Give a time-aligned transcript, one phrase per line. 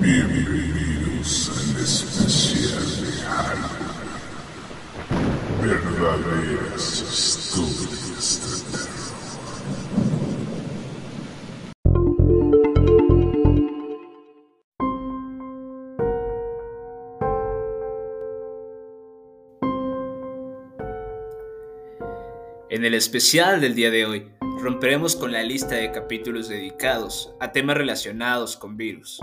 [0.00, 3.88] Bienvenidos al especial de Halloween.
[5.60, 8.78] Verdaderas historias de.
[22.70, 27.50] En el especial del día de hoy, romperemos con la lista de capítulos dedicados a
[27.50, 29.18] temas relacionados con virus.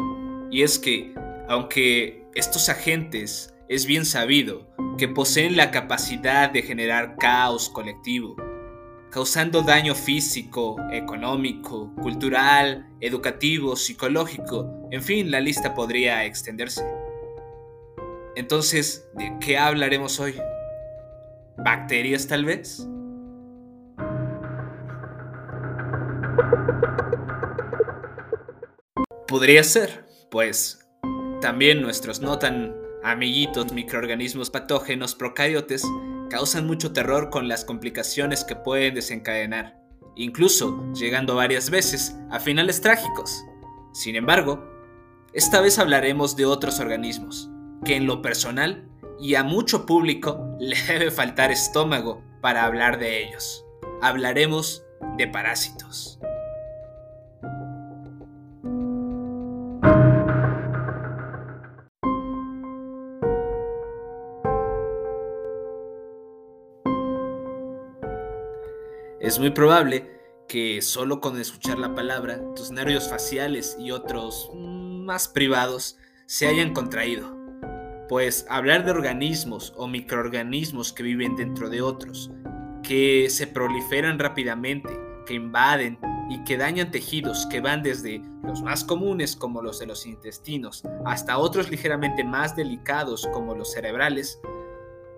[0.52, 1.14] Y es que,
[1.48, 4.68] aunque estos agentes es bien sabido
[4.98, 8.36] que poseen la capacidad de generar caos colectivo,
[9.12, 16.86] causando daño físico, económico, cultural, educativo, psicológico, en fin, la lista podría extenderse.
[18.36, 20.36] Entonces, ¿de qué hablaremos hoy?
[21.58, 22.88] ¿Bacterias tal vez?
[29.28, 30.88] Podría ser, pues
[31.42, 35.84] también nuestros no tan amiguitos microorganismos patógenos procariotes
[36.30, 39.80] causan mucho terror con las complicaciones que pueden desencadenar,
[40.16, 43.44] incluso llegando varias veces a finales trágicos.
[43.94, 44.68] Sin embargo,
[45.34, 47.50] esta vez hablaremos de otros organismos,
[47.84, 48.90] que en lo personal
[49.20, 53.66] y a mucho público le debe faltar estómago para hablar de ellos.
[54.02, 54.84] Hablaremos
[55.18, 56.20] de parásitos.
[69.26, 70.06] Es muy probable
[70.48, 76.76] que solo con escuchar la palabra tus nervios faciales y otros más privados se hayan
[76.76, 77.36] contraído,
[78.08, 82.30] pues hablar de organismos o microorganismos que viven dentro de otros,
[82.84, 84.96] que se proliferan rápidamente,
[85.26, 85.98] que invaden
[86.30, 90.84] y que dañan tejidos que van desde los más comunes como los de los intestinos
[91.04, 94.40] hasta otros ligeramente más delicados como los cerebrales,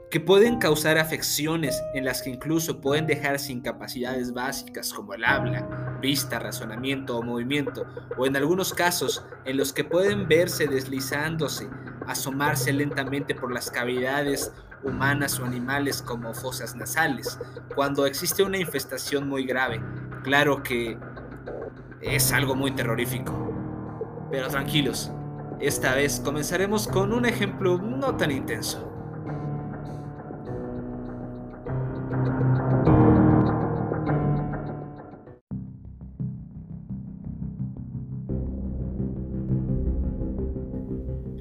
[0.09, 5.25] que pueden causar afecciones en las que incluso pueden dejar sin capacidades básicas como el
[5.25, 7.85] habla, vista, razonamiento o movimiento,
[8.17, 11.69] o en algunos casos en los que pueden verse deslizándose,
[12.07, 14.53] asomarse lentamente por las cavidades
[14.83, 17.37] humanas o animales como fosas nasales,
[17.75, 19.81] cuando existe una infestación muy grave.
[20.23, 20.97] Claro que
[22.01, 23.43] es algo muy terrorífico.
[24.31, 25.11] Pero tranquilos,
[25.59, 28.96] esta vez comenzaremos con un ejemplo no tan intenso.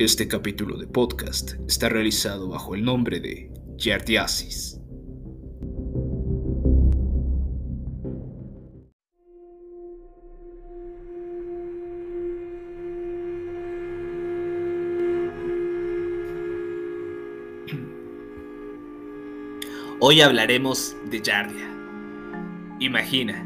[0.07, 4.81] Este capítulo de podcast está realizado bajo el nombre de Giardiasis.
[19.99, 21.69] Hoy hablaremos de Yardia.
[22.79, 23.45] Imagina,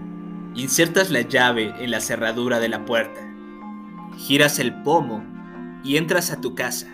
[0.54, 3.22] insertas la llave en la cerradura de la puerta,
[4.19, 5.40] giras el pomo
[5.85, 6.89] y entras a tu casa.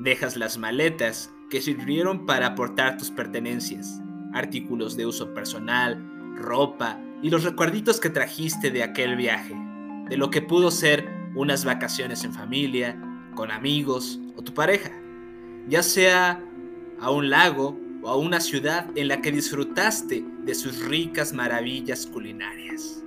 [0.00, 4.00] Dejas las maletas que sirvieron para aportar tus pertenencias,
[4.32, 6.02] artículos de uso personal,
[6.36, 9.54] ropa y los recuerditos que trajiste de aquel viaje,
[10.08, 12.98] de lo que pudo ser unas vacaciones en familia,
[13.34, 14.90] con amigos o tu pareja,
[15.68, 16.42] ya sea
[17.00, 22.06] a un lago o a una ciudad en la que disfrutaste de sus ricas maravillas
[22.06, 23.02] culinarias.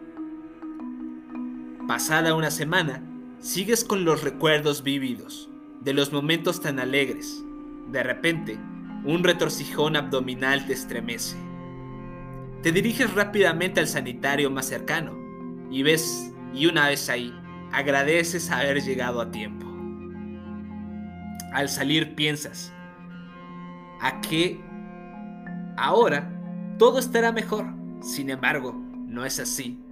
[1.88, 3.04] Pasada una semana,
[3.44, 5.50] Sigues con los recuerdos vívidos,
[5.81, 7.44] de los momentos tan alegres.
[7.92, 8.58] De repente,
[9.04, 11.36] un retorcijón abdominal te estremece.
[12.62, 15.20] Te diriges rápidamente al sanitario más cercano
[15.70, 17.38] y ves, y una vez ahí,
[17.74, 19.68] agradeces haber llegado a tiempo.
[21.52, 22.72] Al salir piensas,
[24.00, 24.62] ¿a qué
[25.75, 26.31] ahora
[26.80, 27.66] todo estará mejor?
[28.01, 28.72] Sin embargo,
[29.06, 29.84] no es así.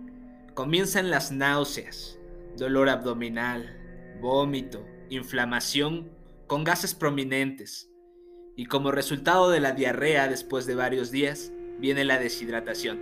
[0.54, 2.18] Comienzan las náuseas
[2.62, 3.76] dolor abdominal,
[4.22, 6.12] vómito, inflamación
[6.46, 7.90] con gases prominentes.
[8.56, 13.00] Y como resultado de la diarrea después de varios días, viene la deshidratación.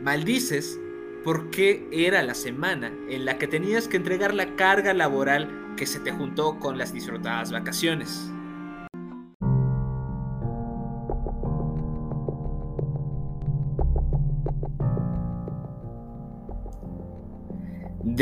[0.00, 0.78] Maldices
[1.24, 5.98] porque era la semana en la que tenías que entregar la carga laboral que se
[5.98, 8.30] te juntó con las disfrutadas vacaciones.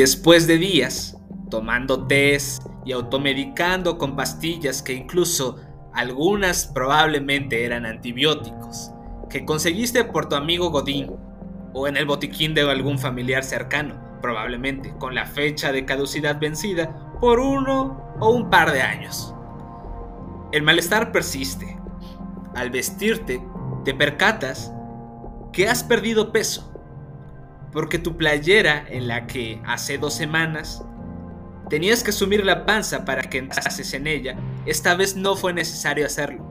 [0.00, 1.14] Después de días,
[1.50, 5.56] tomando test y automedicando con pastillas que incluso
[5.92, 8.92] algunas probablemente eran antibióticos,
[9.28, 11.10] que conseguiste por tu amigo Godín
[11.74, 17.12] o en el botiquín de algún familiar cercano, probablemente con la fecha de caducidad vencida
[17.20, 19.34] por uno o un par de años.
[20.50, 21.78] El malestar persiste.
[22.54, 23.46] Al vestirte,
[23.84, 24.72] te percatas
[25.52, 26.69] que has perdido peso,
[27.72, 30.84] porque tu playera en la que hace dos semanas
[31.68, 34.36] tenías que sumir la panza para que entrases en ella,
[34.66, 36.44] esta vez no fue necesario hacerlo.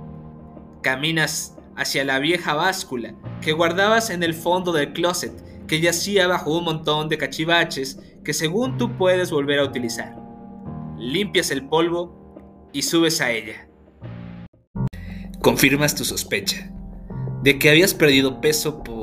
[0.81, 5.33] Caminas hacia la vieja báscula que guardabas en el fondo del closet
[5.67, 10.15] que yacía bajo un montón de cachivaches que según tú puedes volver a utilizar.
[10.97, 13.69] Limpias el polvo y subes a ella.
[15.41, 16.71] Confirmas tu sospecha
[17.43, 18.98] de que habías perdido peso por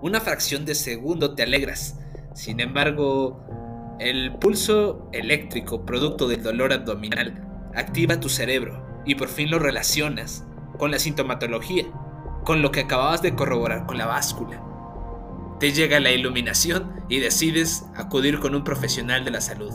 [0.00, 1.98] una fracción de segundo te alegras.
[2.34, 3.44] Sin embargo,
[3.98, 10.44] el pulso eléctrico producto del dolor abdominal activa tu cerebro y por fin lo relacionas
[10.78, 11.84] con la sintomatología,
[12.44, 14.62] con lo que acababas de corroborar con la báscula.
[15.58, 19.72] Te llega la iluminación y decides acudir con un profesional de la salud.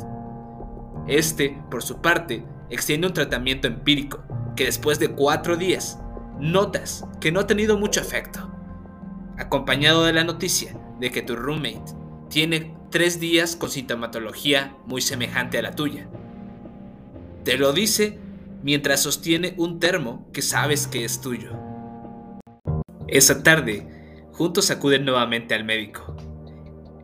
[1.07, 4.23] Este, por su parte, extiende un tratamiento empírico
[4.55, 5.99] que después de cuatro días
[6.39, 8.52] notas que no ha tenido mucho efecto,
[9.43, 11.93] acompañado de la noticia de que tu roommate
[12.29, 16.07] tiene tres días con sintomatología muy semejante a la tuya.
[17.43, 18.19] Te lo dice
[18.63, 21.51] mientras sostiene un termo que sabes que es tuyo.
[23.07, 23.87] Esa tarde,
[24.31, 26.15] juntos acuden nuevamente al médico.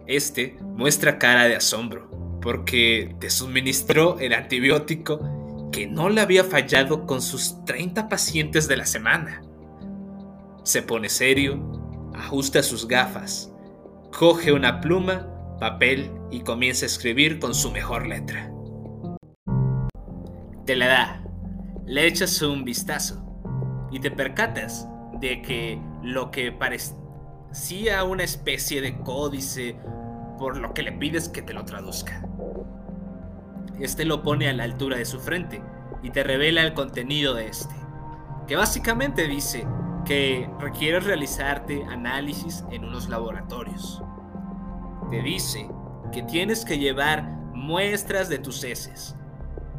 [0.08, 7.06] Este muestra cara de asombro porque te suministró el antibiótico que no le había fallado
[7.06, 9.42] con sus 30 pacientes de la semana.
[10.64, 11.79] Se pone serio,
[12.20, 13.52] ajusta sus gafas,
[14.18, 15.28] coge una pluma,
[15.60, 18.52] papel y comienza a escribir con su mejor letra.
[20.66, 21.20] Te la da
[21.90, 23.20] le echas un vistazo
[23.92, 24.88] y te percatas
[25.20, 29.76] de que lo que parecía una especie de códice
[30.38, 32.24] por lo que le pides que te lo traduzca.
[33.80, 35.64] Este lo pone a la altura de su frente
[36.04, 37.74] y te revela el contenido de este,
[38.48, 39.66] que básicamente dice
[40.06, 44.02] que requieres realizarte análisis en unos laboratorios.
[45.10, 45.70] Te dice
[46.12, 47.24] que tienes que llevar
[47.54, 49.16] muestras de tus heces,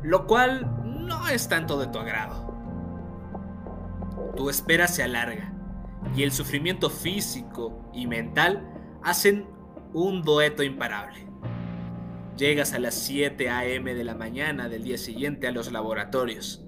[0.02, 2.50] lo cual no es tanto de tu agrado.
[4.36, 5.52] Tu espera se alarga
[6.14, 8.68] y el sufrimiento físico y mental
[9.02, 9.46] hacen
[9.92, 11.26] un dueto imparable.
[12.36, 13.94] Llegas a las 7 a.m.
[13.94, 16.64] de la mañana del día siguiente a los laboratorios.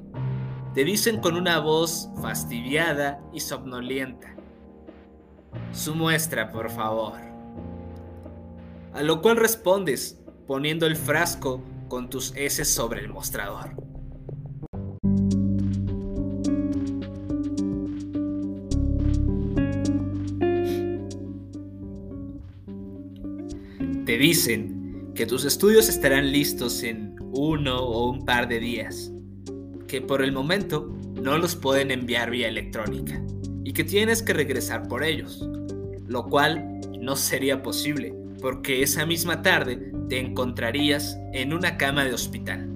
[0.75, 4.35] Te dicen con una voz fastidiada y somnolienta.
[5.71, 7.19] Su muestra, por favor.
[8.95, 13.77] A lo cual respondes poniendo el frasco con tus heces sobre el mostrador.
[24.07, 29.13] Te dicen que tus estudios estarán listos en uno o un par de días,
[29.93, 30.91] que por el momento
[31.21, 33.23] no los pueden enviar vía electrónica
[33.63, 35.47] y que tienes que regresar por ellos,
[36.09, 42.15] lo cual no sería posible porque esa misma tarde te encontrarías en una cama de
[42.15, 42.71] hospital,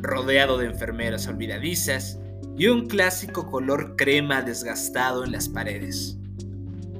[0.00, 2.20] rodeado de enfermeras olvidadizas
[2.56, 6.16] y un clásico color crema desgastado en las paredes,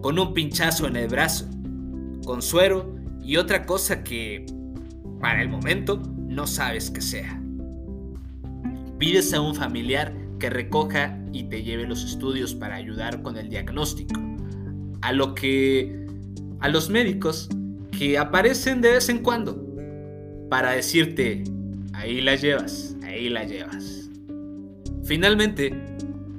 [0.01, 1.49] con un pinchazo en el brazo,
[2.25, 4.45] con suero y otra cosa que,
[5.21, 7.46] para el momento, no sabes que sea.
[8.99, 13.49] Pides a un familiar que recoja y te lleve los estudios para ayudar con el
[13.49, 14.21] diagnóstico.
[15.03, 16.07] A lo que
[16.61, 17.49] a los médicos
[17.91, 19.63] que aparecen de vez en cuando
[20.49, 21.45] para decirte,
[21.93, 24.09] ahí la llevas, ahí la llevas.
[25.05, 25.75] Finalmente,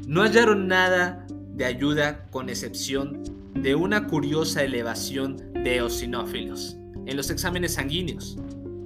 [0.07, 3.23] no hallaron nada de ayuda con excepción
[3.53, 8.37] de una curiosa elevación de eosinófilos en los exámenes sanguíneos,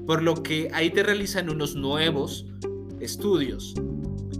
[0.05, 2.47] por lo que ahí te realizan unos nuevos
[3.01, 3.73] estudios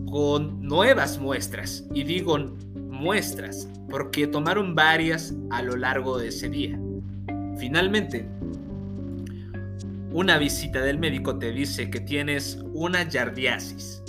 [0.09, 2.37] con nuevas muestras, y digo
[2.75, 6.79] muestras porque tomaron varias a lo largo de ese día.
[7.57, 8.27] Finalmente,
[10.11, 14.03] una visita del médico te dice que tienes una yardiasis,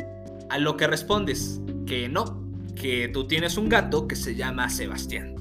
[0.51, 2.43] a lo que respondes que no,
[2.75, 5.37] que tú tienes un gato que se llama Sebastián.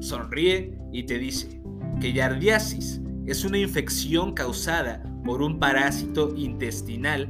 [0.00, 1.60] Sonríe y te dice
[2.00, 7.28] que yardiasis es una infección causada por un parásito intestinal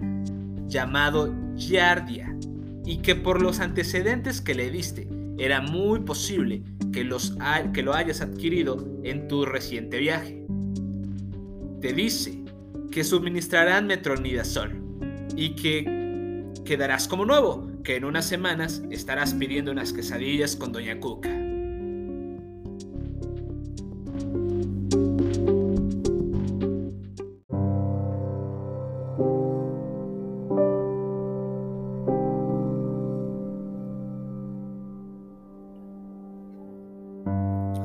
[0.66, 2.37] llamado Yardia
[2.85, 5.08] y que por los antecedentes que le diste
[5.38, 7.37] era muy posible que, los,
[7.75, 10.44] que lo hayas adquirido en tu reciente viaje.
[11.80, 12.42] Te dice
[12.90, 14.82] que suministrarán metronidazol
[15.37, 20.99] y que quedarás como nuevo, que en unas semanas estarás pidiendo unas quesadillas con Doña
[20.99, 21.45] Cuca.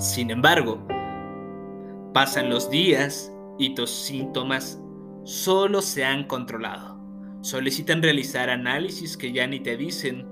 [0.01, 0.79] Sin embargo,
[2.11, 4.81] pasan los días y tus síntomas
[5.25, 6.97] solo se han controlado.
[7.41, 10.25] Solicitan realizar análisis que ya ni te dicen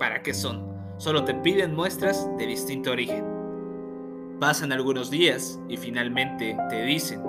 [0.00, 3.24] para qué son, solo te piden muestras de distinto origen.
[4.40, 7.22] Pasan algunos días y finalmente te dicen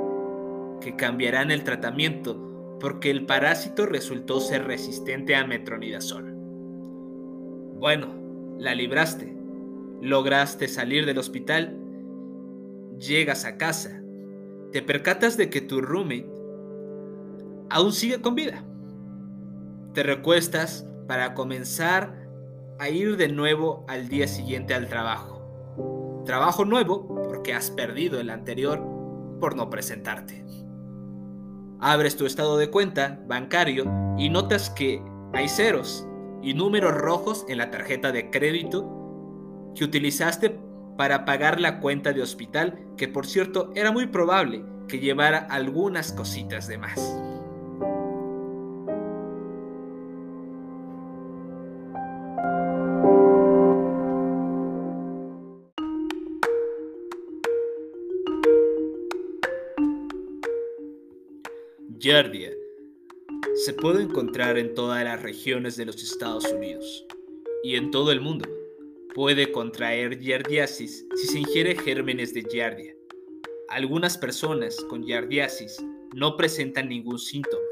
[0.82, 6.34] que cambiarán el tratamiento porque el parásito resultó ser resistente a metronidazol.
[7.80, 8.08] Bueno,
[8.58, 9.37] la libraste.
[10.02, 11.78] Lograste salir del hospital.
[13.00, 14.02] Llegas a casa.
[14.72, 16.30] Te percatas de que tu roommate
[17.70, 18.64] aún sigue con vida.
[19.94, 22.28] Te recuestas para comenzar
[22.80, 26.24] a ir de nuevo al día siguiente al trabajo.
[26.26, 28.84] Trabajo nuevo porque has perdido el anterior
[29.40, 30.46] por no presentarte.
[31.80, 33.86] Abres tu estado de cuenta bancario
[34.18, 35.02] y notas que
[35.34, 36.08] hay ceros
[36.42, 38.97] y números rojos en la tarjeta de crédito
[39.78, 40.58] que utilizaste
[40.98, 46.12] para pagar la cuenta de hospital, que por cierto era muy probable que llevara algunas
[46.12, 47.00] cositas de más.
[62.00, 62.52] Yardia
[63.66, 67.06] se puede encontrar en todas las regiones de los Estados Unidos
[67.64, 68.57] y en todo el mundo.
[69.18, 72.94] Puede contraer yardiasis si se ingiere gérmenes de yardia.
[73.68, 75.84] Algunas personas con yardiasis
[76.14, 77.66] no presentan ningún síntoma.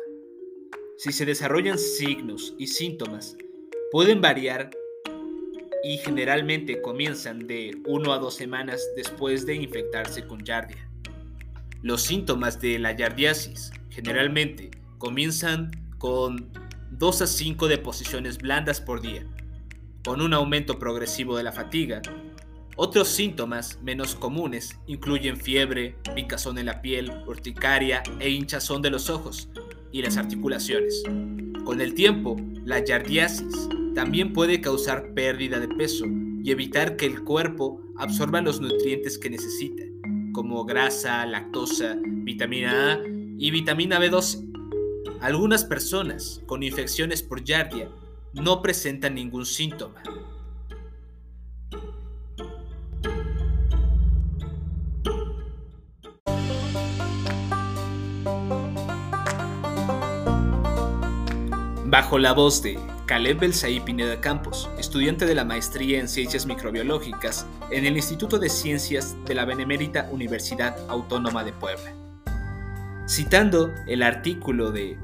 [0.97, 3.37] Si se desarrollan signos y síntomas,
[3.91, 4.71] pueden variar
[5.83, 10.89] y generalmente comienzan de 1 a 2 semanas después de infectarse con yardia.
[11.83, 16.49] Los síntomas de la yardiasis generalmente comienzan con
[16.89, 19.27] 2 a 5 deposiciones blandas por día,
[20.05, 22.01] con un aumento progresivo de la fatiga.
[22.77, 29.09] Otros síntomas menos comunes incluyen fiebre, picazón en la piel, urticaria e hinchazón de los
[29.09, 29.49] ojos
[29.91, 31.01] y las articulaciones.
[31.63, 32.35] Con el tiempo,
[32.65, 36.05] la yardiasis también puede causar pérdida de peso
[36.43, 39.83] y evitar que el cuerpo absorba los nutrientes que necesita,
[40.33, 42.99] como grasa, lactosa, vitamina A
[43.39, 44.51] y vitamina B12.
[45.21, 47.89] Algunas personas con infecciones por Yardia
[48.35, 50.01] no presentan ningún síntoma.
[61.87, 67.45] Bajo la voz de Caleb Belsaí Pineda Campos, estudiante de la maestría en Ciencias Microbiológicas
[67.71, 71.93] en el Instituto de Ciencias de la Benemérita Universidad Autónoma de Puebla.
[73.07, 74.97] Citando el artículo de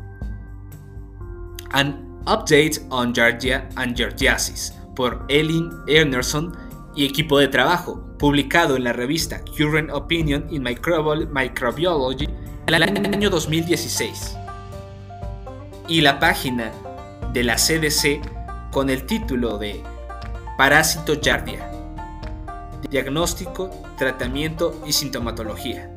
[2.27, 6.55] Update on Giardia and Giardiasis por Ellen Ernerson
[6.95, 12.29] y equipo de trabajo, publicado en la revista Current Opinion in Microbiology
[12.67, 14.37] en el año 2016.
[15.87, 16.71] Y la página
[17.33, 18.21] de la CDC
[18.71, 19.81] con el título de
[20.57, 21.71] Parásito Giardia.
[22.89, 25.90] Diagnóstico, tratamiento y sintomatología.